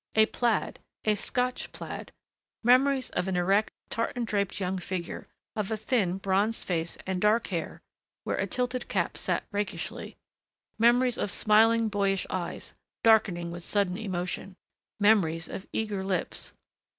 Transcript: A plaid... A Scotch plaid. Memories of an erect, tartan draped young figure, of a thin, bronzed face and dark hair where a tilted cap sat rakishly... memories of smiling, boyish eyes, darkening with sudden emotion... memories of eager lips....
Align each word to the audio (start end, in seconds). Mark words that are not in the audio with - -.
A 0.15 0.25
plaid... 0.25 0.79
A 1.05 1.13
Scotch 1.13 1.71
plaid. 1.73 2.11
Memories 2.63 3.11
of 3.11 3.27
an 3.27 3.35
erect, 3.37 3.69
tartan 3.91 4.25
draped 4.25 4.59
young 4.59 4.79
figure, 4.79 5.27
of 5.55 5.69
a 5.69 5.77
thin, 5.77 6.17
bronzed 6.17 6.65
face 6.65 6.97
and 7.05 7.21
dark 7.21 7.45
hair 7.49 7.83
where 8.23 8.37
a 8.37 8.47
tilted 8.47 8.87
cap 8.87 9.15
sat 9.15 9.43
rakishly... 9.51 10.15
memories 10.79 11.19
of 11.19 11.29
smiling, 11.29 11.87
boyish 11.87 12.25
eyes, 12.31 12.73
darkening 13.03 13.51
with 13.51 13.63
sudden 13.63 13.95
emotion... 13.95 14.55
memories 14.99 15.47
of 15.47 15.67
eager 15.71 16.03
lips.... 16.03 16.53